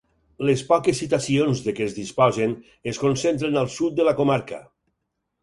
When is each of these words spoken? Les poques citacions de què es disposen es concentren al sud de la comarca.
Les 0.49 0.61
poques 0.69 0.95
citacions 1.01 1.61
de 1.65 1.73
què 1.79 1.85
es 1.89 1.93
disposen 1.97 2.57
es 2.93 3.01
concentren 3.03 3.61
al 3.63 3.71
sud 3.77 3.95
de 4.01 4.09
la 4.11 4.17
comarca. 4.23 4.61